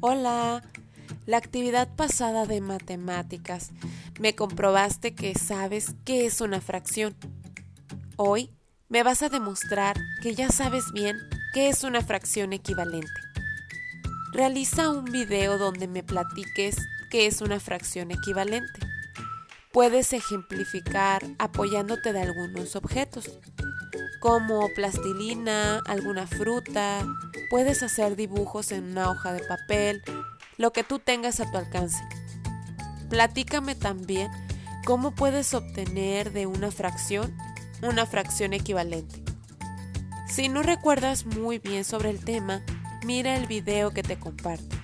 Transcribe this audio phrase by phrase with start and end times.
[0.00, 0.62] Hola,
[1.26, 3.70] la actividad pasada de matemáticas
[4.20, 7.16] me comprobaste que sabes qué es una fracción.
[8.16, 8.50] Hoy
[8.88, 11.16] me vas a demostrar que ya sabes bien
[11.54, 13.08] qué es una fracción equivalente.
[14.32, 16.76] Realiza un video donde me platiques
[17.10, 18.80] qué es una fracción equivalente.
[19.72, 23.38] Puedes ejemplificar apoyándote de algunos objetos,
[24.24, 27.06] como plastilina, alguna fruta,
[27.50, 30.02] puedes hacer dibujos en una hoja de papel,
[30.56, 32.02] lo que tú tengas a tu alcance.
[33.10, 34.30] Platícame también
[34.86, 37.36] cómo puedes obtener de una fracción
[37.82, 39.22] una fracción equivalente.
[40.26, 42.62] Si no recuerdas muy bien sobre el tema,
[43.04, 44.83] mira el video que te comparto.